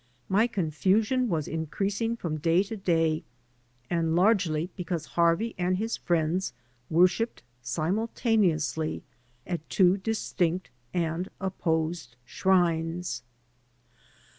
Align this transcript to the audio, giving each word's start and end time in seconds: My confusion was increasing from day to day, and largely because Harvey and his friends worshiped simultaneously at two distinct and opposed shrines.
My 0.29 0.47
confusion 0.47 1.29
was 1.29 1.47
increasing 1.47 2.15
from 2.17 2.37
day 2.39 2.63
to 2.63 2.75
day, 2.75 3.23
and 3.87 4.15
largely 4.15 4.71
because 4.75 5.05
Harvey 5.13 5.53
and 5.59 5.77
his 5.77 5.95
friends 5.95 6.53
worshiped 6.89 7.43
simultaneously 7.61 9.03
at 9.45 9.69
two 9.69 9.97
distinct 9.97 10.71
and 10.91 11.29
opposed 11.39 12.15
shrines. 12.25 13.21